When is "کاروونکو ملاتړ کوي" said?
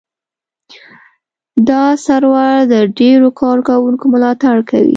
3.39-4.89